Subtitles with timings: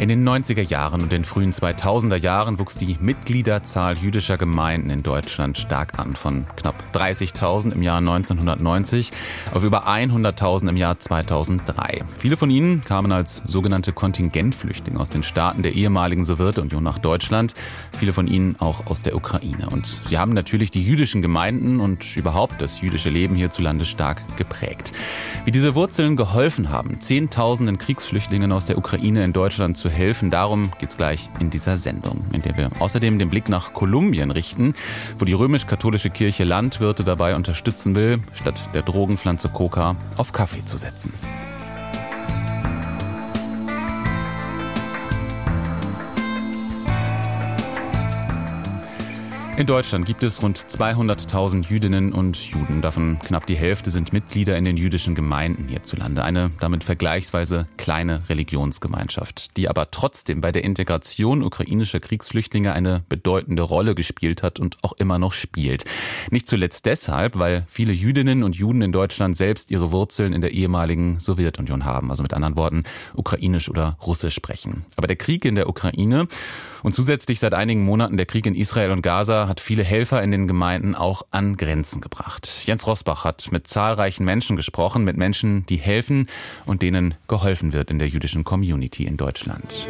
[0.00, 5.04] In den 90er Jahren und den frühen 2000er Jahren wuchs die Mitgliederzahl jüdischer Gemeinden in
[5.04, 6.16] Deutschland stark an.
[6.16, 9.12] Von knapp 30.000 im Jahr 1990
[9.54, 12.02] auf über 100.000 im Jahr 2003.
[12.18, 17.54] Viele von ihnen kamen als sogenannte Kontingentflüchtlinge aus den Staaten der ehemaligen Sowjetunion nach Deutschland.
[17.96, 19.70] Viele von ihnen auch aus der Ukraine.
[19.70, 24.92] Und sie haben natürlich die jüdischen Gemeinden und überhaupt das jüdische Leben hierzulande stark geprägt.
[25.44, 30.30] Wie diese Wurzeln geholfen haben, Zehntausenden Kriegsflüchtlingen aus der Ukraine in Deutschland zu helfen.
[30.30, 34.72] Darum geht's gleich in dieser Sendung, in der wir außerdem den Blick nach Kolumbien richten,
[35.18, 40.78] wo die römisch-katholische Kirche Landwirte dabei unterstützen will, statt der Drogenpflanze Coca auf Kaffee zu
[40.78, 41.12] setzen.
[49.56, 52.82] In Deutschland gibt es rund 200.000 Jüdinnen und Juden.
[52.82, 56.24] Davon knapp die Hälfte sind Mitglieder in den jüdischen Gemeinden hierzulande.
[56.24, 63.62] Eine damit vergleichsweise kleine Religionsgemeinschaft, die aber trotzdem bei der Integration ukrainischer Kriegsflüchtlinge eine bedeutende
[63.62, 65.84] Rolle gespielt hat und auch immer noch spielt.
[66.32, 70.50] Nicht zuletzt deshalb, weil viele Jüdinnen und Juden in Deutschland selbst ihre Wurzeln in der
[70.50, 72.10] ehemaligen Sowjetunion haben.
[72.10, 72.82] Also mit anderen Worten,
[73.14, 74.84] ukrainisch oder russisch sprechen.
[74.96, 76.26] Aber der Krieg in der Ukraine
[76.84, 80.30] und zusätzlich seit einigen Monaten der Krieg in Israel und Gaza hat viele Helfer in
[80.30, 82.46] den Gemeinden auch an Grenzen gebracht.
[82.66, 86.26] Jens Rosbach hat mit zahlreichen Menschen gesprochen, mit Menschen, die helfen
[86.66, 89.86] und denen geholfen wird in der jüdischen Community in Deutschland.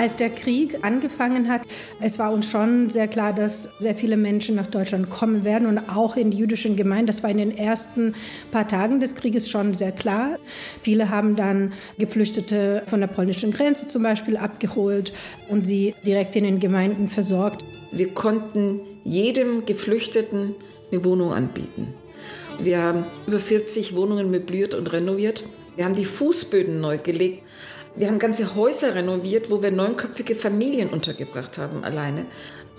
[0.00, 1.60] Als der Krieg angefangen hat,
[2.00, 5.78] es war uns schon sehr klar, dass sehr viele Menschen nach Deutschland kommen werden und
[5.90, 7.08] auch in die jüdischen Gemeinden.
[7.08, 8.14] Das war in den ersten
[8.50, 10.38] paar Tagen des Krieges schon sehr klar.
[10.80, 15.12] Viele haben dann Geflüchtete von der polnischen Grenze zum Beispiel abgeholt
[15.50, 17.62] und sie direkt in den Gemeinden versorgt.
[17.92, 20.54] Wir konnten jedem Geflüchteten
[20.90, 21.92] eine Wohnung anbieten.
[22.58, 25.44] Wir haben über 40 Wohnungen möbliert und renoviert.
[25.76, 27.42] Wir haben die Fußböden neu gelegt.
[27.96, 32.26] Wir haben ganze Häuser renoviert, wo wir neunköpfige Familien untergebracht haben alleine.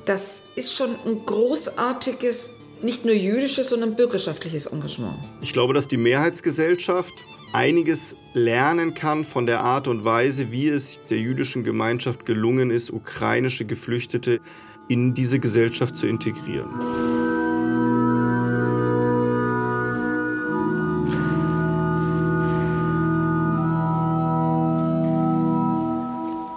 [0.05, 5.16] Das ist schon ein großartiges, nicht nur jüdisches, sondern bürgerschaftliches Engagement.
[5.41, 7.13] Ich glaube, dass die Mehrheitsgesellschaft
[7.53, 12.91] einiges lernen kann von der Art und Weise, wie es der jüdischen Gemeinschaft gelungen ist,
[12.91, 14.39] ukrainische Geflüchtete
[14.88, 16.69] in diese Gesellschaft zu integrieren.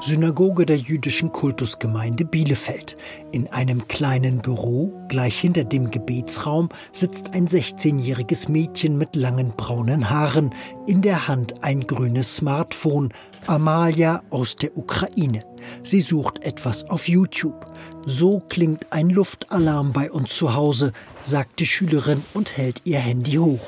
[0.04, 2.94] Synagoge der jüdischen Kultusgemeinde Bielefeld.
[3.32, 10.10] In einem kleinen Büro, gleich hinter dem Gebetsraum, sitzt ein 16-jähriges Mädchen mit langen braunen
[10.10, 10.54] Haaren,
[10.86, 13.14] in der Hand ein grünes Smartphone,
[13.46, 15.40] Amalia aus der Ukraine.
[15.84, 17.64] Sie sucht etwas auf YouTube.
[18.04, 20.92] So klingt ein Luftalarm bei uns zu Hause,
[21.22, 23.66] sagt die Schülerin und hält ihr Handy hoch.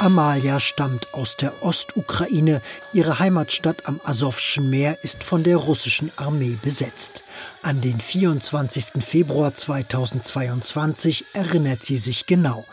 [0.00, 2.62] Amalia stammt aus der Ostukraine.
[2.92, 7.24] Ihre Heimatstadt am Asowschen Meer ist von der russischen Armee besetzt.
[7.62, 9.04] An den 24.
[9.04, 12.64] Februar 2022 erinnert sie sich genau.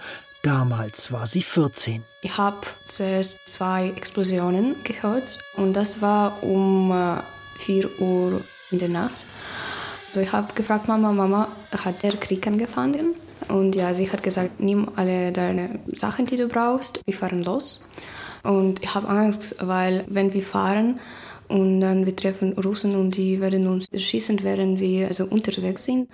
[0.44, 2.04] Damals war sie 14.
[2.22, 6.94] Ich habe zuerst zwei Explosionen gehört und das war um
[7.58, 9.26] 4 äh, Uhr in der Nacht.
[10.08, 13.16] Also ich habe gefragt, Mama, Mama, hat der Krieg angefangen?
[13.50, 17.88] Und ja, sie hat gesagt, nimm alle deine Sachen, die du brauchst, wir fahren los.
[18.44, 21.00] Und ich habe Angst, weil wenn wir fahren
[21.48, 26.10] und dann wir treffen Russen und die werden uns schießen, während wir also unterwegs sind.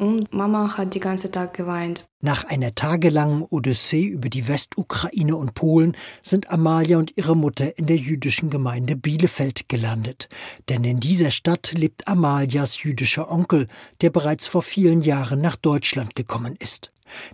[0.00, 2.08] Und Mama hat die ganze Tag geweint.
[2.22, 7.84] Nach einer tagelangen Odyssee über die Westukraine und Polen sind Amalia und ihre Mutter in
[7.84, 10.30] der jüdischen Gemeinde Bielefeld gelandet.
[10.70, 13.68] Denn in dieser Stadt lebt Amalias jüdischer Onkel,
[14.00, 16.92] der bereits vor vielen Jahren nach Deutschland gekommen ist.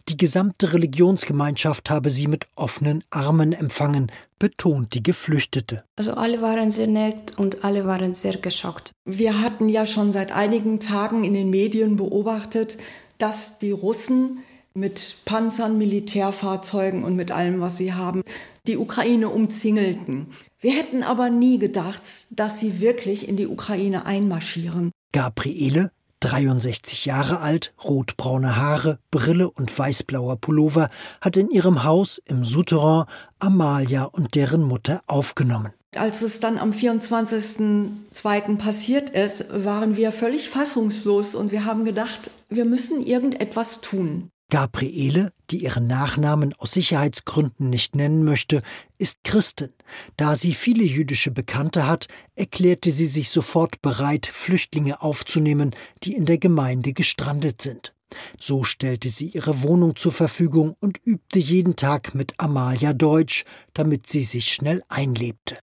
[0.08, 5.84] Die gesamte Religionsgemeinschaft habe sie mit offenen Armen empfangen, betont die Geflüchtete.
[5.96, 8.92] Also alle waren sehr nett und alle waren sehr geschockt.
[9.04, 12.78] Wir hatten ja schon seit einigen Tagen in den Medien beobachtet,
[13.18, 14.38] dass die Russen
[14.74, 18.22] mit Panzern, Militärfahrzeugen und mit allem, was sie haben,
[18.66, 20.26] die Ukraine umzingelten.
[20.60, 24.92] Wir hätten aber nie gedacht, dass sie wirklich in die Ukraine einmarschieren.
[25.12, 25.92] Gabriele
[26.26, 30.90] 63 Jahre alt, rotbraune Haare, Brille und weißblauer Pullover,
[31.20, 33.04] hat in ihrem Haus im Souterrain
[33.38, 35.72] Amalia und deren Mutter aufgenommen.
[35.94, 38.56] Als es dann am 24.02.
[38.58, 44.28] passiert ist, waren wir völlig fassungslos und wir haben gedacht, wir müssen irgendetwas tun.
[44.48, 48.62] Gabriele, die ihren Nachnamen aus Sicherheitsgründen nicht nennen möchte,
[48.96, 49.72] ist Christin.
[50.16, 52.06] Da sie viele jüdische Bekannte hat,
[52.36, 57.92] erklärte sie sich sofort bereit, Flüchtlinge aufzunehmen, die in der Gemeinde gestrandet sind.
[58.38, 63.44] So stellte sie ihre Wohnung zur Verfügung und übte jeden Tag mit Amalia Deutsch,
[63.74, 65.58] damit sie sich schnell einlebte.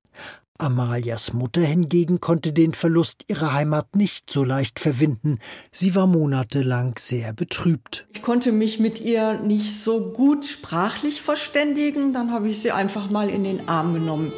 [0.63, 5.39] Amalias Mutter hingegen konnte den Verlust ihrer Heimat nicht so leicht verwinden.
[5.71, 8.07] Sie war monatelang sehr betrübt.
[8.13, 13.09] Ich konnte mich mit ihr nicht so gut sprachlich verständigen, dann habe ich sie einfach
[13.09, 14.31] mal in den Arm genommen.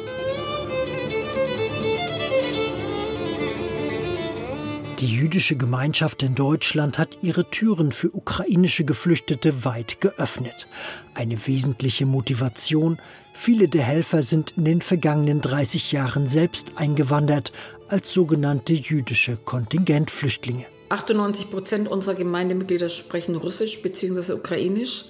[5.00, 10.66] Die jüdische Gemeinschaft in Deutschland hat ihre Türen für ukrainische Geflüchtete weit geöffnet.
[11.14, 12.98] Eine wesentliche Motivation,
[13.36, 17.52] viele der Helfer sind in den vergangenen 30 Jahren selbst eingewandert
[17.88, 20.64] als sogenannte jüdische Kontingentflüchtlinge.
[20.88, 24.32] 98 Prozent unserer Gemeindemitglieder sprechen Russisch bzw.
[24.32, 25.06] Ukrainisch.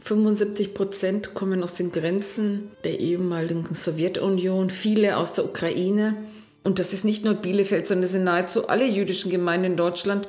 [0.00, 6.16] 75 Prozent kommen aus den Grenzen der ehemaligen Sowjetunion, viele aus der Ukraine.
[6.64, 10.28] Und das ist nicht nur Bielefeld, sondern es sind nahezu alle jüdischen Gemeinden in Deutschland,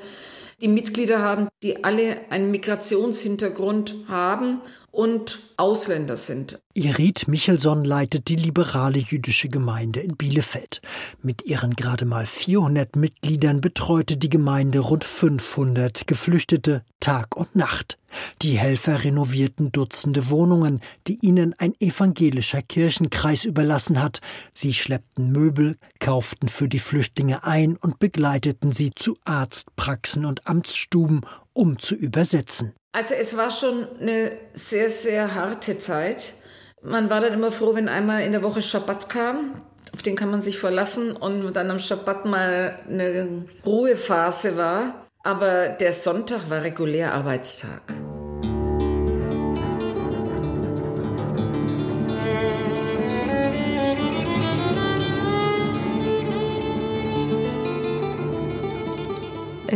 [0.61, 6.61] die Mitglieder haben, die alle einen Migrationshintergrund haben und Ausländer sind.
[6.73, 10.81] Irit Michelson leitet die liberale jüdische Gemeinde in Bielefeld.
[11.21, 17.97] Mit ihren gerade mal 400 Mitgliedern betreute die Gemeinde rund 500 Geflüchtete Tag und Nacht.
[18.41, 24.21] Die Helfer renovierten Dutzende Wohnungen, die ihnen ein evangelischer Kirchenkreis überlassen hat.
[24.53, 31.21] Sie schleppten Möbel, kauften für die Flüchtlinge ein und begleiteten sie zu Arztpraxen und Amtsstuben,
[31.53, 32.73] um zu übersetzen.
[32.91, 36.33] Also es war schon eine sehr, sehr harte Zeit.
[36.81, 39.61] Man war dann immer froh, wenn einmal in der Woche Schabbat kam.
[39.93, 45.07] Auf den kann man sich verlassen und dann am Schabbat mal eine Ruhephase war.
[45.23, 47.81] Aber der Sonntag war regulär Arbeitstag.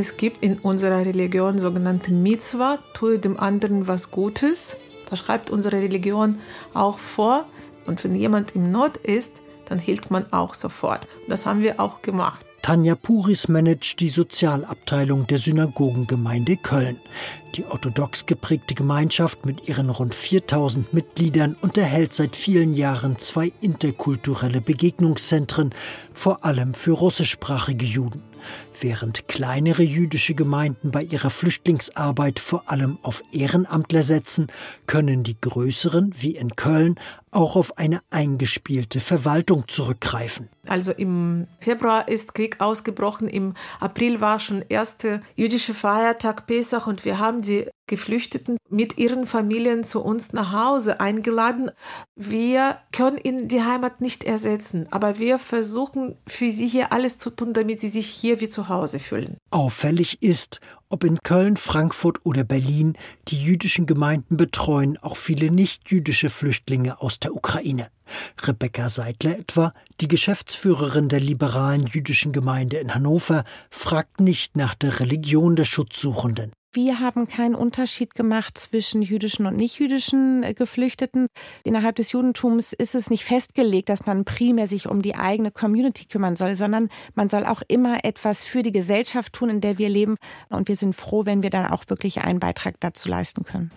[0.04, 4.76] Es gibt in unserer Religion sogenannte Mitzvah, tue dem anderen was Gutes.
[5.10, 6.40] Da schreibt unsere Religion
[6.74, 7.46] auch vor.
[7.86, 11.08] Und wenn jemand im Not ist, dann hilft man auch sofort.
[11.30, 12.46] Das haben wir auch gemacht.
[12.62, 17.00] Tanja Puris managt die Sozialabteilung der Synagogengemeinde Köln.
[17.56, 24.60] Die orthodox geprägte Gemeinschaft mit ihren rund 4000 Mitgliedern unterhält seit vielen Jahren zwei interkulturelle
[24.60, 25.74] Begegnungszentren,
[26.14, 28.22] vor allem für russischsprachige Juden.
[28.80, 34.48] Während kleinere jüdische Gemeinden bei ihrer Flüchtlingsarbeit vor allem auf Ehrenamtler setzen,
[34.88, 36.96] können die größeren, wie in Köln,
[37.32, 40.50] auch auf eine eingespielte Verwaltung zurückgreifen.
[40.68, 47.06] Also im Februar ist Krieg ausgebrochen, im April war schon erste jüdische Feiertag Pesach und
[47.06, 51.70] wir haben die Geflüchteten mit ihren Familien zu uns nach Hause eingeladen.
[52.16, 57.30] Wir können ihnen die Heimat nicht ersetzen, aber wir versuchen für sie hier alles zu
[57.30, 59.38] tun, damit sie sich hier wie zu Hause fühlen.
[59.52, 66.30] Auffällig ist, ob in Köln, Frankfurt oder Berlin, die jüdischen Gemeinden betreuen auch viele nicht-jüdische
[66.30, 67.90] Flüchtlinge aus der Ukraine.
[68.42, 75.00] Rebecca Seidler etwa, die Geschäftsführerin der liberalen jüdischen Gemeinde in Hannover, fragt nicht nach der
[75.00, 76.52] Religion der Schutzsuchenden.
[76.76, 81.28] Wir haben keinen Unterschied gemacht zwischen jüdischen und nicht-jüdischen äh, Geflüchteten.
[81.64, 86.06] Innerhalb des Judentums ist es nicht festgelegt, dass man primär sich um die eigene Community
[86.06, 89.88] kümmern soll, sondern man soll auch immer etwas für die Gesellschaft tun, in der wir
[89.88, 90.16] leben.
[90.50, 93.70] Und wir sind froh, wenn wir dann auch wirklich einen Beitrag dazu leisten können.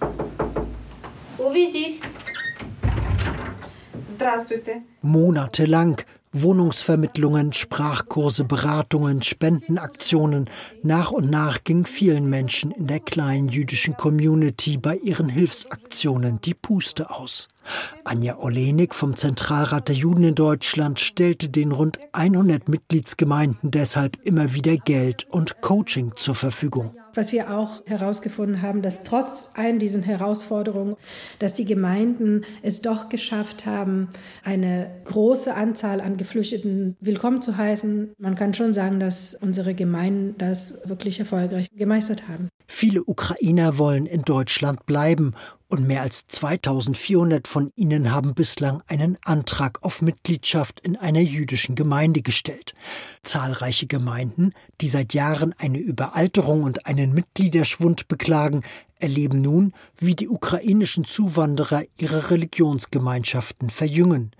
[5.02, 6.00] Monatelang
[6.42, 10.48] Wohnungsvermittlungen, Sprachkurse, Beratungen, Spendenaktionen.
[10.82, 16.54] Nach und nach ging vielen Menschen in der kleinen jüdischen Community bei ihren Hilfsaktionen die
[16.54, 17.48] Puste aus.
[18.04, 24.54] Anja Olenik vom Zentralrat der Juden in Deutschland stellte den rund 100 Mitgliedsgemeinden deshalb immer
[24.54, 26.94] wieder Geld und Coaching zur Verfügung.
[27.16, 30.96] Was wir auch herausgefunden haben, dass trotz allen diesen Herausforderungen,
[31.38, 34.08] dass die Gemeinden es doch geschafft haben,
[34.44, 38.12] eine große Anzahl an Geflüchteten willkommen zu heißen.
[38.18, 42.48] Man kann schon sagen, dass unsere Gemeinden das wirklich erfolgreich gemeistert haben.
[42.68, 45.32] Viele Ukrainer wollen in Deutschland bleiben
[45.68, 51.74] und mehr als 2400 von ihnen haben bislang einen Antrag auf Mitgliedschaft in einer jüdischen
[51.74, 52.74] Gemeinde gestellt.
[53.22, 58.62] Zahlreiche Gemeinden, die seit Jahren eine Überalterung und einen Mitgliederschwund beklagen,
[58.98, 64.32] erleben nun, wie die ukrainischen Zuwanderer ihre Religionsgemeinschaften verjüngen.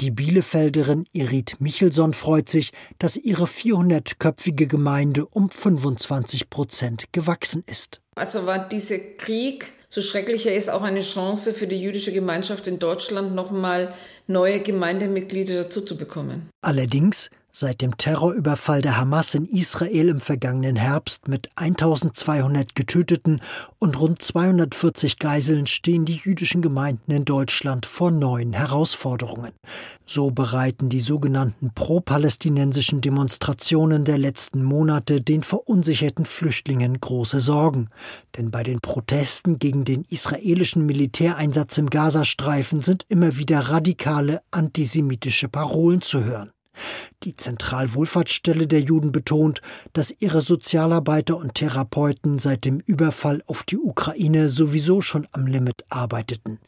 [0.00, 8.00] Die Bielefelderin Irit Michelson freut sich, dass ihre 400-köpfige Gemeinde um 25 Prozent gewachsen ist.
[8.16, 12.66] Also war dieser Krieg so schrecklich er ist, auch eine Chance für die jüdische Gemeinschaft
[12.66, 13.94] in Deutschland, nochmal
[14.26, 16.50] neue Gemeindemitglieder dazu zu bekommen.
[16.62, 23.40] Allerdings Seit dem Terrorüberfall der Hamas in Israel im vergangenen Herbst mit 1200 Getöteten
[23.78, 29.52] und rund 240 Geiseln stehen die jüdischen Gemeinden in Deutschland vor neuen Herausforderungen.
[30.04, 37.88] So bereiten die sogenannten pro-palästinensischen Demonstrationen der letzten Monate den verunsicherten Flüchtlingen große Sorgen.
[38.36, 45.48] Denn bei den Protesten gegen den israelischen Militäreinsatz im Gazastreifen sind immer wieder radikale antisemitische
[45.48, 46.50] Parolen zu hören.
[47.22, 49.62] Die Zentralwohlfahrtsstelle der Juden betont,
[49.92, 55.84] dass ihre Sozialarbeiter und Therapeuten seit dem Überfall auf die Ukraine sowieso schon am Limit
[55.88, 56.58] arbeiteten.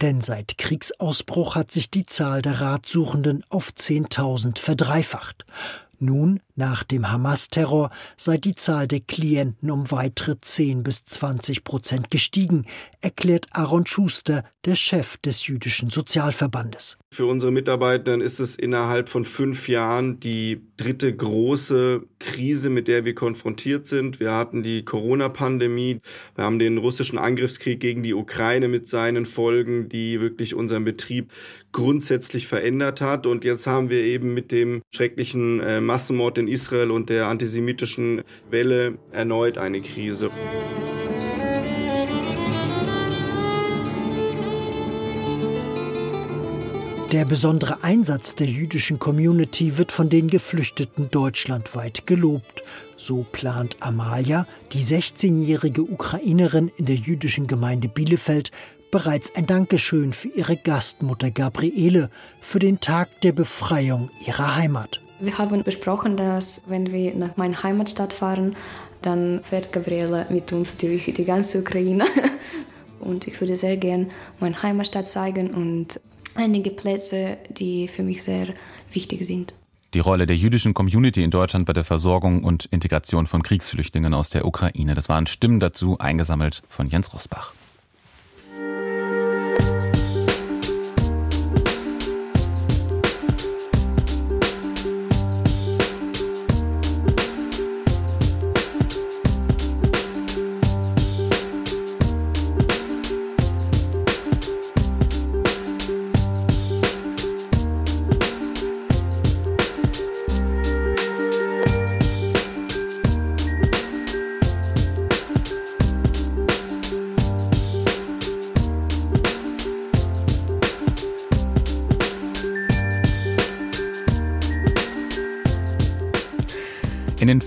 [0.00, 5.46] Denn seit Kriegsausbruch hat sich die Zahl der Ratsuchenden auf 10.000 verdreifacht.
[5.98, 12.10] Nun, nach dem Hamas-Terror, sei die Zahl der Klienten um weitere 10 bis 20 Prozent
[12.10, 12.66] gestiegen,
[13.00, 16.98] erklärt Aaron Schuster, der Chef des jüdischen Sozialverbandes.
[17.12, 23.04] Für unsere Mitarbeiter ist es innerhalb von fünf Jahren die dritte große Krise, mit der
[23.04, 24.18] wir konfrontiert sind.
[24.18, 26.00] Wir hatten die Corona-Pandemie,
[26.34, 31.32] wir haben den russischen Angriffskrieg gegen die Ukraine mit seinen Folgen, die wirklich unseren Betrieb
[31.72, 33.26] grundsätzlich verändert hat.
[33.26, 38.22] Und jetzt haben wir eben mit dem schrecklichen äh, Massenmord in Israel und der antisemitischen
[38.50, 40.30] Welle erneut eine Krise.
[47.12, 52.62] Der besondere Einsatz der jüdischen Community wird von den Geflüchteten deutschlandweit gelobt.
[52.96, 58.50] So plant Amalia, die 16-jährige Ukrainerin in der jüdischen Gemeinde Bielefeld,
[58.90, 62.08] bereits ein Dankeschön für ihre Gastmutter Gabriele
[62.40, 65.01] für den Tag der Befreiung ihrer Heimat.
[65.22, 68.56] Wir haben besprochen, dass wenn wir nach meiner Heimatstadt fahren,
[69.02, 72.04] dann fährt Gabriele mit uns durch die ganze Ukraine.
[72.98, 74.10] Und ich würde sehr gern
[74.40, 76.00] meine Heimatstadt zeigen und
[76.36, 78.54] einige Plätze, die für mich sehr
[78.92, 79.54] wichtig sind.
[79.94, 84.30] Die Rolle der jüdischen Community in Deutschland bei der Versorgung und Integration von Kriegsflüchtlingen aus
[84.30, 84.94] der Ukraine.
[84.94, 87.54] Das waren Stimmen dazu eingesammelt von Jens Rosbach.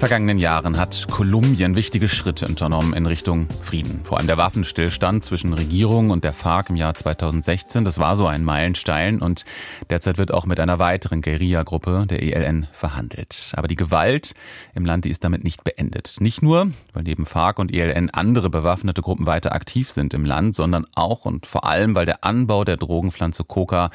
[0.05, 4.01] Vergangenen Jahren hat Kolumbien wichtige Schritte unternommen in Richtung Frieden.
[4.03, 8.27] Vor allem der Waffenstillstand zwischen Regierung und der FARC im Jahr 2016, das war so
[8.27, 9.45] ein Meilenstein und
[9.89, 13.51] derzeit wird auch mit einer weiteren Guerilla-Gruppe, der ELN, verhandelt.
[13.55, 14.35] Aber die Gewalt
[14.75, 16.17] im Land, die ist damit nicht beendet.
[16.19, 20.53] Nicht nur, weil neben FARC und ELN andere bewaffnete Gruppen weiter aktiv sind im Land,
[20.53, 23.89] sondern auch und vor allem, weil der Anbau der Drogenpflanze Coca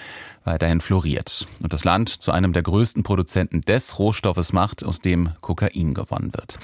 [0.45, 5.31] weiterhin floriert und das Land zu einem der größten Produzenten des Rohstoffes macht, aus dem
[5.41, 6.59] Kokain gewonnen wird.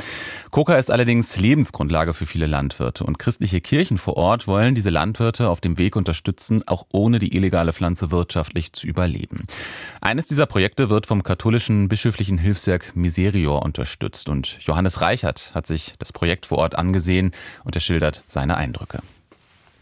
[0.51, 5.49] Coca ist allerdings Lebensgrundlage für viele Landwirte und christliche Kirchen vor Ort wollen diese Landwirte
[5.49, 9.47] auf dem Weg unterstützen, auch ohne die illegale Pflanze wirtschaftlich zu überleben.
[10.01, 15.95] Eines dieser Projekte wird vom katholischen bischöflichen Hilfswerk Miserior unterstützt und Johannes Reichert hat sich
[15.99, 17.33] das Projekt vor Ort angesehen
[17.65, 19.01] und er schildert seine Eindrücke.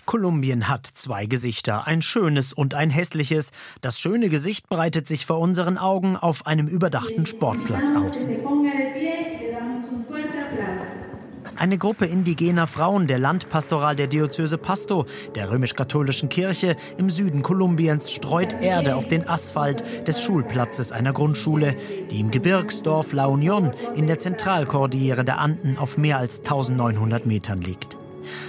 [0.07, 3.53] Kolumbien hat zwei Gesichter, ein schönes und ein hässliches.
[3.81, 8.27] Das schöne Gesicht breitet sich vor unseren Augen auf einem überdachten Sportplatz aus.
[11.57, 18.11] Eine Gruppe indigener Frauen der Landpastoral der Diözese Pasto, der römisch-katholischen Kirche im Süden Kolumbiens,
[18.11, 21.77] streut Erde auf den Asphalt des Schulplatzes einer Grundschule,
[22.11, 27.61] die im Gebirgsdorf La Union in der Zentralkordillere der Anden auf mehr als 1900 Metern
[27.61, 28.04] liegt.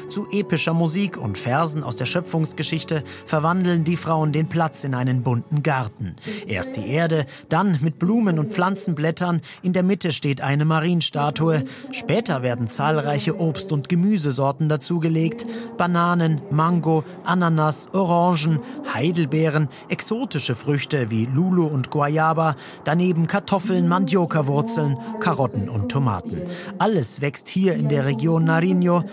[0.10, 5.24] Zu epischer Musik und Versen aus der Schöpfungsgeschichte verwandeln die Frauen den Platz in einen
[5.24, 6.15] bunten Garten.
[6.48, 12.44] Erst die Erde, dann mit Blumen und Pflanzenblättern, in der Mitte steht eine Marienstatue, später
[12.44, 15.46] werden zahlreiche Obst- und Gemüsesorten dazugelegt,
[15.77, 18.60] Bananen, Mango, Ananas, Orangen,
[18.94, 26.41] Heidelbeeren, exotische Früchte wie Lulu und Guayaba, daneben Kartoffeln, Mandioca-Wurzeln, Karotten und Tomaten.
[26.77, 29.03] Alles wächst hier in der Region Nariño,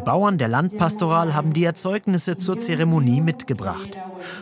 [0.00, 3.98] Die Bauern der Landpastoral haben die Erzeugnisse zur Zeremonie mitgebracht.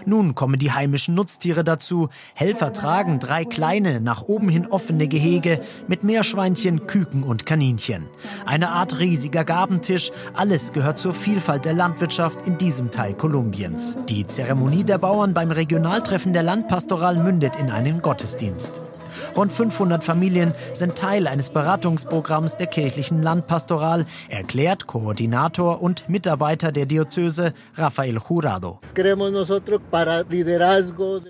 [0.06, 2.10] Nun kommen die heimischen Nutztiere dazu.
[2.34, 8.06] Helfer tragen drei kleine, nach oben hin offene Gehege mit Meerschweinchen, Küken und Kaninchen.
[8.46, 10.12] Eine Art riesiger Gabentisch.
[10.32, 13.98] Alles gehört zur Vielfalt der Landwirtschaft in diesem Teil Kolumbiens.
[14.08, 18.80] Die Zeremonie der Bauern beim Regionaltreffen der Landpastoral mündet in einen Gottesdienst.
[19.36, 26.86] Rund 500 Familien sind Teil eines Beratungsprogramms der kirchlichen Landpastoral, erklärt Koordinator und Mitarbeiter der
[26.86, 28.80] Diözese Rafael Jurado.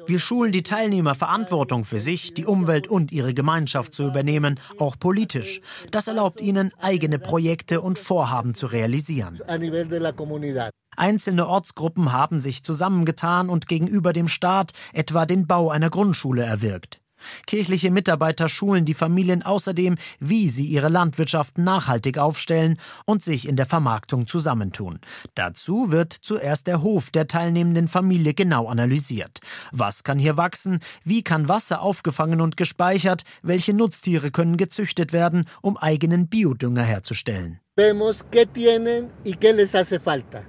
[0.07, 4.97] Wir schulen die Teilnehmer, Verantwortung für sich, die Umwelt und ihre Gemeinschaft zu übernehmen, auch
[4.99, 5.61] politisch.
[5.91, 9.39] Das erlaubt ihnen, eigene Projekte und Vorhaben zu realisieren.
[10.97, 17.01] Einzelne Ortsgruppen haben sich zusammengetan und gegenüber dem Staat etwa den Bau einer Grundschule erwirkt.
[17.47, 23.57] Kirchliche Mitarbeiter schulen die Familien außerdem, wie sie ihre Landwirtschaft nachhaltig aufstellen und sich in
[23.57, 25.01] der Vermarktung zusammentun.
[25.35, 29.41] Dazu wird zuerst der Hof der teilnehmenden Familie genau analysiert.
[29.73, 30.81] Was kann hier wachsen?
[31.05, 33.25] Wie kann Wasser aufgefangen und gespeichert?
[33.43, 37.61] Welche Nutztiere können gezüchtet werden, um eigenen Biodünger herzustellen?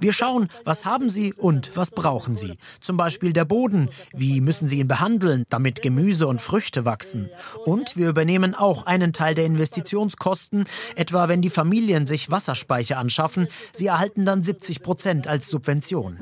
[0.00, 2.54] Wir schauen, was haben sie und was brauchen sie.
[2.80, 3.88] Zum Beispiel der Boden.
[4.12, 7.30] Wie müssen sie ihn behandeln, damit Gemüse und Früchte wachsen?
[7.64, 10.64] Und wir übernehmen auch einen Teil der Investitionskosten,
[10.96, 13.46] etwa wenn die Familien sich Wasserspeicher anschaffen.
[13.72, 16.18] Sie erhalten dann 70 Prozent als Subvention.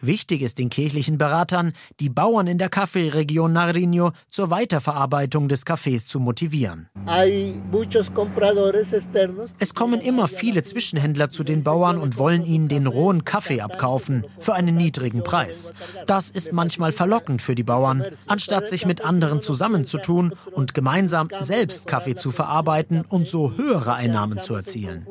[0.00, 6.06] Wichtig ist den kirchlichen Beratern, die Bauern in der Kaffeeregion Nariño zur Weiterverarbeitung des Kaffees
[6.06, 6.88] zu motivieren.
[9.58, 14.26] Es kommen immer viele Zwischenhändler zu den Bauern und wollen ihnen den rohen Kaffee abkaufen
[14.38, 15.72] für einen niedrigen Preis.
[16.06, 21.86] Das ist manchmal verlockend für die Bauern, anstatt sich mit anderen zusammenzutun und gemeinsam selbst
[21.86, 25.06] Kaffee zu verarbeiten und so höhere Einnahmen zu erzielen.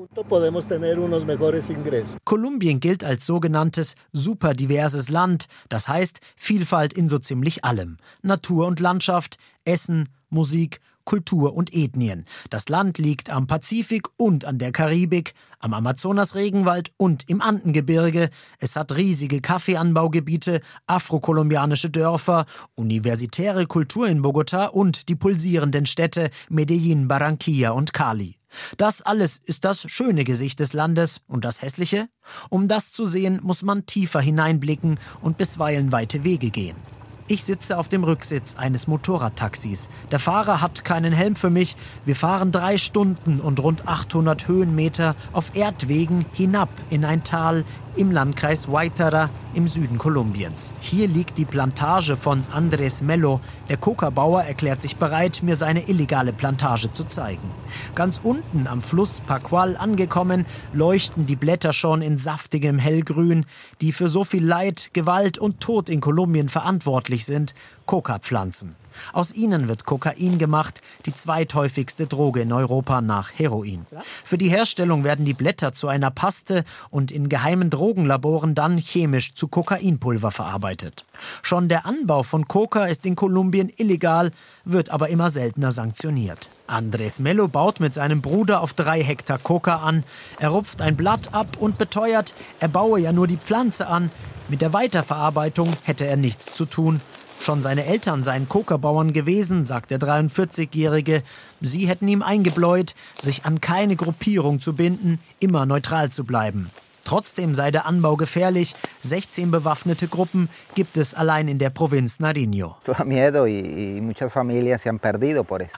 [2.23, 7.97] Kolumbien gilt als sogenanntes superdiverses Land, das heißt Vielfalt in so ziemlich allem.
[8.21, 10.79] Natur und Landschaft, Essen, Musik,
[11.11, 12.23] Kultur und Ethnien.
[12.49, 18.29] Das Land liegt am Pazifik und an der Karibik, am Amazonas-Regenwald und im Andengebirge.
[18.59, 27.09] Es hat riesige Kaffeeanbaugebiete, afrokolumbianische Dörfer, universitäre Kultur in Bogotá und die pulsierenden Städte Medellin,
[27.09, 28.37] Barranquilla und Cali.
[28.77, 32.07] Das alles ist das schöne Gesicht des Landes und das hässliche?
[32.49, 37.00] Um das zu sehen, muss man tiefer hineinblicken und bisweilen weite Wege gehen.
[37.31, 39.87] Ich sitze auf dem Rücksitz eines Motorradtaxis.
[40.11, 41.77] Der Fahrer hat keinen Helm für mich.
[42.03, 47.63] Wir fahren drei Stunden und rund 800 Höhenmeter auf Erdwegen hinab in ein Tal
[47.95, 50.73] im Landkreis Guaytara im Süden Kolumbiens.
[50.79, 53.41] Hier liegt die Plantage von Andres Mello.
[53.67, 57.49] Der Coca-Bauer erklärt sich bereit, mir seine illegale Plantage zu zeigen.
[57.95, 63.45] Ganz unten am Fluss Pacual angekommen, leuchten die Blätter schon in saftigem Hellgrün,
[63.81, 67.53] die für so viel Leid, Gewalt und Tod in Kolumbien verantwortlich sind,
[67.85, 68.75] Coca-Pflanzen.
[69.13, 73.85] Aus ihnen wird Kokain gemacht, die zweithäufigste Droge in Europa nach Heroin.
[74.23, 79.33] Für die Herstellung werden die Blätter zu einer Paste und in geheimen Drogenlaboren dann chemisch
[79.33, 81.05] zu Kokainpulver verarbeitet.
[81.41, 84.31] Schon der Anbau von Coca ist in Kolumbien illegal,
[84.65, 86.49] wird aber immer seltener sanktioniert.
[86.71, 90.03] Andres Mello baut mit seinem Bruder auf drei Hektar Coca an.
[90.39, 94.09] Er rupft ein Blatt ab und beteuert, er baue ja nur die Pflanze an.
[94.47, 97.01] Mit der Weiterverarbeitung hätte er nichts zu tun.
[97.41, 101.23] Schon seine Eltern seien Kokerbauern gewesen, sagt der 43-Jährige.
[101.59, 106.69] Sie hätten ihm eingebläut, sich an keine Gruppierung zu binden, immer neutral zu bleiben.
[107.03, 108.75] Trotzdem sei der Anbau gefährlich.
[109.01, 112.75] 16 bewaffnete Gruppen gibt es allein in der Provinz Nariño.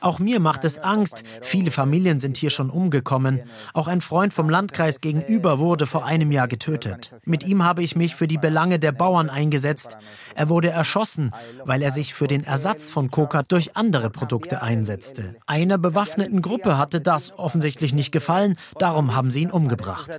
[0.01, 1.23] Auch mir macht es Angst.
[1.41, 3.41] Viele Familien sind hier schon umgekommen.
[3.73, 7.13] Auch ein Freund vom Landkreis gegenüber wurde vor einem Jahr getötet.
[7.25, 9.97] Mit ihm habe ich mich für die Belange der Bauern eingesetzt.
[10.35, 11.31] Er wurde erschossen,
[11.63, 15.35] weil er sich für den Ersatz von Coca durch andere Produkte einsetzte.
[15.47, 20.09] Einer bewaffneten Gruppe hatte das offensichtlich nicht gefallen, darum haben sie ihn umgebracht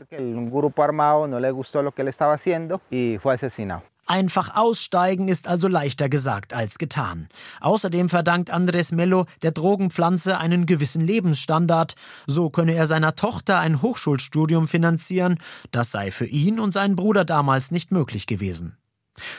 [0.94, 3.82] armado, no le gustó lo que él estaba haciendo y fue asesinado.
[4.06, 7.28] Einfach aussteigen ist also leichter gesagt als getan.
[7.62, 11.94] Außerdem verdankt Andres Mello der Drogenpflanze einen gewissen Lebensstandard.
[12.26, 15.38] So könne er seiner Tochter ein Hochschulstudium finanzieren.
[15.70, 18.76] Das sei für ihn und seinen Bruder damals nicht möglich gewesen.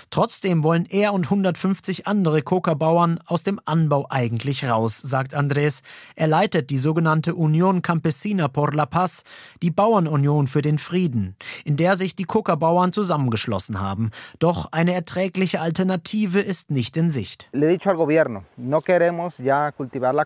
[0.09, 5.81] Trotzdem wollen er und 150 andere Coca-Bauern aus dem Anbau eigentlich raus, sagt Andrés.
[6.15, 9.23] Er leitet die sogenannte Union Campesina por la Paz,
[9.61, 14.11] die Bauernunion für den Frieden, in der sich die Coca-Bauern zusammengeschlossen haben.
[14.39, 17.49] Doch eine erträgliche Alternative ist nicht in Sicht.
[17.53, 20.25] Le he dicho al gobierno, no queremos ya cultivar la.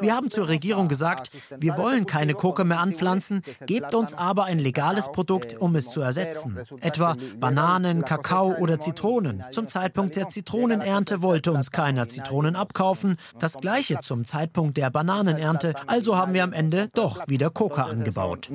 [0.00, 4.58] Wir haben zur Regierung gesagt, wir wollen keine Coca mehr anpflanzen, gebt uns aber ein
[4.58, 6.58] legales Produkt, um es zu ersetzen.
[6.80, 9.44] Etwa Bananen, Kakao oder Zitronen.
[9.50, 13.16] Zum Zeitpunkt der Zitronenernte wollte uns keiner Zitronen abkaufen.
[13.38, 15.74] Das gleiche zum Zeitpunkt der Bananenernte.
[15.86, 18.50] Also haben wir am Ende doch wieder Coca angebaut.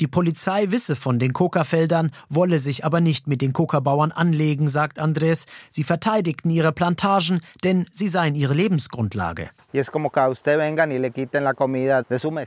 [0.00, 5.00] Die Polizei wisse von den Coca-Feldern, wolle sich aber nicht mit den Coca-Bauern anlegen, sagt
[5.00, 5.46] Andres.
[5.70, 9.50] Sie verteidigten ihre Plantagen, denn sie seien ihre Lebensgrundlage.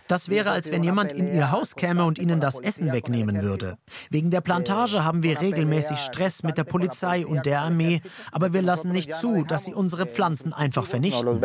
[0.07, 3.77] Das wäre, als wenn jemand in ihr Haus käme und ihnen das Essen wegnehmen würde.
[4.09, 8.61] Wegen der Plantage haben wir regelmäßig Stress mit der Polizei und der Armee, aber wir
[8.61, 11.41] lassen nicht zu, dass sie unsere Pflanzen einfach vernichten.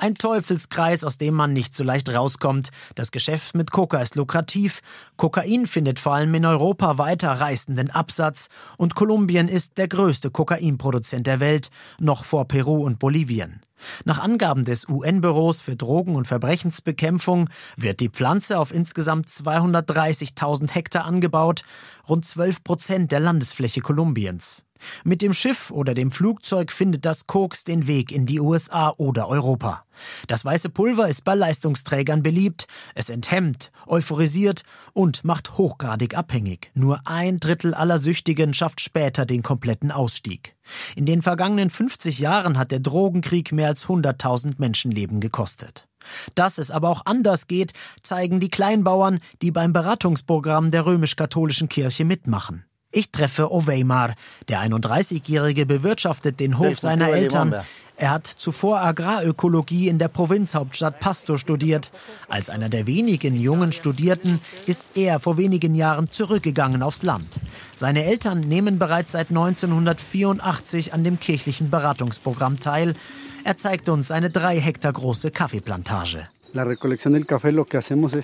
[0.00, 2.70] Ein Teufelskreis, aus dem man nicht so leicht rauskommt.
[2.94, 4.80] Das Geschäft mit Coca ist lukrativ.
[5.16, 8.48] Kokain findet vor allem in Europa weiter reißenden Absatz.
[8.76, 13.60] Und Kolumbien ist der größte Kokainproduzent der Welt, noch vor Peru und Bolivien.
[14.04, 21.06] Nach Angaben des UN-Büros für Drogen- und Verbrechensbekämpfung wird die Pflanze auf insgesamt 230.000 Hektar
[21.06, 21.64] angebaut,
[22.08, 24.64] rund 12 Prozent der Landesfläche Kolumbiens.
[25.04, 29.28] Mit dem Schiff oder dem Flugzeug findet das Koks den Weg in die USA oder
[29.28, 29.84] Europa.
[30.26, 34.62] Das weiße Pulver ist bei Leistungsträgern beliebt, es enthemmt, euphorisiert
[34.92, 36.70] und macht hochgradig abhängig.
[36.74, 40.54] Nur ein Drittel aller Süchtigen schafft später den kompletten Ausstieg.
[40.96, 45.88] In den vergangenen 50 Jahren hat der Drogenkrieg mehr als 100.000 Menschenleben gekostet.
[46.34, 52.04] Dass es aber auch anders geht, zeigen die Kleinbauern, die beim Beratungsprogramm der römisch-katholischen Kirche
[52.04, 52.64] mitmachen.
[52.90, 54.14] Ich treffe Oweimar.
[54.48, 57.54] Der 31-Jährige bewirtschaftet den Hof seiner Eltern.
[57.96, 61.90] Er hat zuvor Agrarökologie in der Provinzhauptstadt Pasto studiert.
[62.28, 67.40] Als einer der wenigen jungen Studierten ist er vor wenigen Jahren zurückgegangen aufs Land.
[67.74, 72.94] Seine Eltern nehmen bereits seit 1984 an dem kirchlichen Beratungsprogramm teil.
[73.42, 76.24] Er zeigt uns eine drei Hektar große Kaffeeplantage.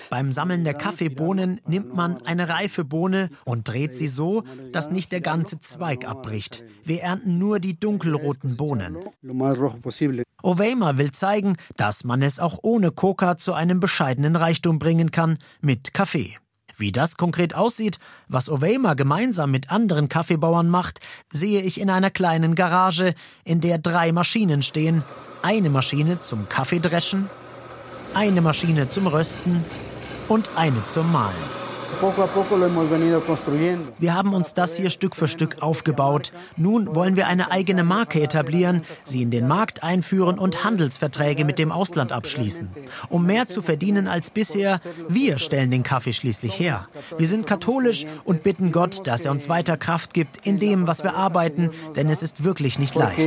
[0.09, 5.11] Beim Sammeln der Kaffeebohnen nimmt man eine reife Bohne und dreht sie so, dass nicht
[5.11, 6.63] der ganze Zweig abbricht.
[6.83, 8.97] Wir ernten nur die dunkelroten Bohnen.
[10.43, 15.37] Oweima will zeigen, dass man es auch ohne Coca zu einem bescheidenen Reichtum bringen kann
[15.61, 16.37] mit Kaffee.
[16.77, 20.99] Wie das konkret aussieht, was Oweima gemeinsam mit anderen Kaffeebauern macht,
[21.31, 23.13] sehe ich in einer kleinen Garage,
[23.45, 25.03] in der drei Maschinen stehen.
[25.41, 27.29] Eine Maschine zum Kaffeedreschen,
[28.15, 29.63] eine Maschine zum Rösten
[30.27, 31.64] und eine zum Mahlen.
[33.99, 36.33] Wir haben uns das hier Stück für Stück aufgebaut.
[36.57, 41.57] Nun wollen wir eine eigene Marke etablieren, sie in den Markt einführen und Handelsverträge mit
[41.57, 42.69] dem Ausland abschließen.
[43.09, 46.87] Um mehr zu verdienen als bisher, wir stellen den Kaffee schließlich her.
[47.17, 51.03] Wir sind katholisch und bitten Gott, dass er uns weiter Kraft gibt in dem, was
[51.03, 53.17] wir arbeiten, denn es ist wirklich nicht leicht.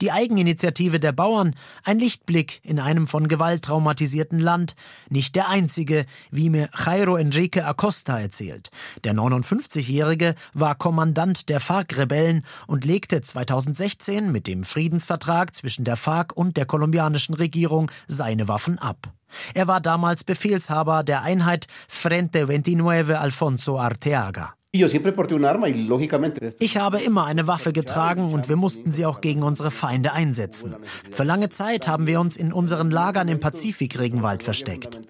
[0.00, 4.74] Die Eigeninitiative der Bauern, ein Lichtblick in einem von Gewalt traumatisierten Land,
[5.08, 8.70] nicht der einzige, wie mir Jairo Enrique Enrique Acosta erzählt.
[9.04, 16.36] Der 59-Jährige war Kommandant der FARC-Rebellen und legte 2016 mit dem Friedensvertrag zwischen der FARC
[16.36, 19.14] und der kolumbianischen Regierung seine Waffen ab.
[19.54, 24.57] Er war damals Befehlshaber der Einheit Frente 29 Alfonso Arteaga.
[26.58, 30.76] Ich habe immer eine Waffe getragen und wir mussten sie auch gegen unsere Feinde einsetzen.
[31.10, 35.00] Für lange Zeit haben wir uns in unseren Lagern im Pazifikregenwald versteckt.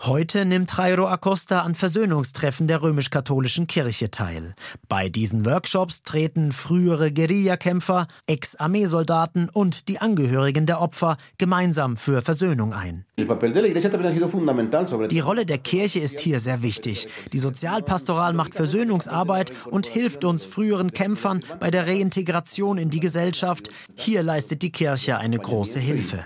[0.00, 4.54] Heute nimmt Jairo Acosta an Versöhnungstreffen der römisch-katholischen Kirche teil.
[4.88, 12.74] Bei diesen Workshops treten frühere Guerillakämpfer, Ex-Armeesoldaten und die Angehörigen der Opfer gemeinsam für Versöhnung
[12.74, 13.04] ein.
[13.16, 17.08] Die Rolle der Kirche ist hier sehr wichtig.
[17.32, 17.38] Die
[17.84, 23.68] Sozialpastoral macht Versöhnungsarbeit und hilft uns früheren Kämpfern bei der Reintegration in die Gesellschaft.
[23.94, 26.24] Hier leistet die Kirche eine große Hilfe.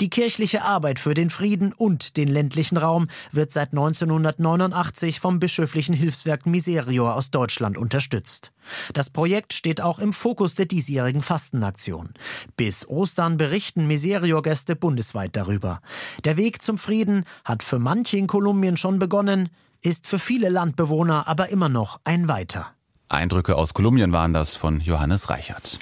[0.00, 5.94] Die kirchliche Arbeit für den Frieden und den ländlichen Raum wird seit 1989 vom bischöflichen
[5.94, 8.50] Hilfswerk Miserior aus Deutschland unterstützt.
[8.92, 12.14] Das Projekt steht auch im Fokus der diesjährigen Fastenaktion.
[12.56, 15.80] Bis Ostern berichten Miserior-Gäste bundesweit darüber.
[16.24, 19.50] Der Weg zum Frieden hat für manche in Kolumbien schon begonnen,
[19.82, 22.68] ist für viele Landbewohner aber immer noch ein weiter.
[23.08, 25.78] Eindrücke aus Kolumbien waren das von Johannes Reichert.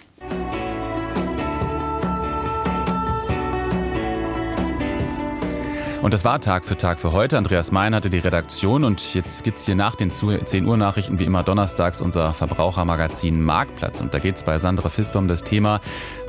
[6.01, 7.37] Und das war Tag für Tag für heute.
[7.37, 11.19] Andreas Mein hatte die Redaktion und jetzt gibt es hier nach den 10 Uhr Nachrichten
[11.19, 14.01] wie immer donnerstags unser Verbrauchermagazin Marktplatz.
[14.01, 15.81] Und da geht es bei Sandra Pfister um das Thema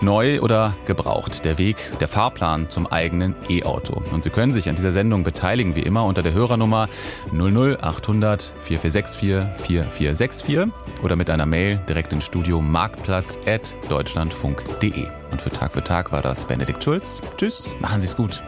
[0.01, 1.45] neu oder gebraucht.
[1.45, 4.01] Der Weg, der Fahrplan zum eigenen E-Auto.
[4.11, 6.89] Und Sie können sich an dieser Sendung beteiligen wie immer unter der Hörernummer
[7.31, 15.07] 00800 4464 4464 oder mit einer Mail direkt ins Studio marktplatz at deutschlandfunk.de.
[15.29, 17.21] Und für Tag für Tag war das Benedikt Schulz.
[17.37, 18.41] Tschüss, machen Sie es gut.